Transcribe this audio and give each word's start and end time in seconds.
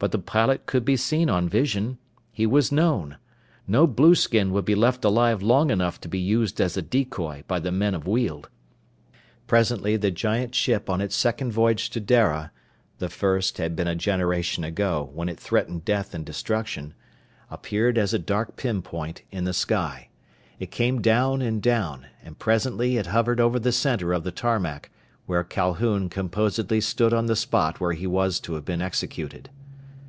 But 0.00 0.12
the 0.12 0.18
pilot 0.18 0.66
could 0.66 0.84
be 0.84 0.98
seen 0.98 1.30
on 1.30 1.48
vision. 1.48 1.96
He 2.30 2.44
was 2.46 2.70
known. 2.70 3.16
No 3.66 3.86
blueskin 3.86 4.52
would 4.52 4.66
be 4.66 4.74
left 4.74 5.02
alive 5.02 5.40
long 5.42 5.70
enough 5.70 5.98
to 6.02 6.08
be 6.08 6.18
used 6.18 6.60
as 6.60 6.76
a 6.76 6.82
decoy 6.82 7.42
by 7.48 7.58
the 7.58 7.72
men 7.72 7.94
of 7.94 8.06
Weald! 8.06 8.50
Presently 9.46 9.96
the 9.96 10.10
giant 10.10 10.54
ship 10.54 10.90
on 10.90 11.00
its 11.00 11.16
second 11.16 11.52
voyage 11.52 11.88
to 11.88 12.00
Dara 12.00 12.52
the 12.98 13.08
first 13.08 13.56
had 13.56 13.74
been 13.74 13.88
a 13.88 13.94
generation 13.94 14.62
ago, 14.62 15.08
when 15.14 15.30
it 15.30 15.40
threatened 15.40 15.86
death 15.86 16.12
and 16.14 16.22
destruction 16.22 16.92
appeared 17.50 17.96
as 17.96 18.12
a 18.12 18.18
dark 18.18 18.56
pinpoint 18.56 19.22
in 19.30 19.44
the 19.44 19.54
sky. 19.54 20.10
It 20.58 20.70
came 20.70 21.00
down 21.00 21.40
and 21.40 21.62
down, 21.62 22.08
and 22.22 22.38
presently 22.38 22.98
it 22.98 23.06
hovered 23.06 23.40
over 23.40 23.58
the 23.58 23.72
center 23.72 24.12
of 24.12 24.22
the 24.22 24.32
tarmac, 24.32 24.90
where 25.24 25.44
Calhoun 25.44 26.10
composedly 26.10 26.82
stood 26.82 27.14
on 27.14 27.24
the 27.24 27.34
spot 27.36 27.80
where 27.80 27.92
he 27.94 28.06
was 28.06 28.38
to 28.40 28.52
have 28.52 28.66
been 28.66 28.82
executed. 28.82 29.48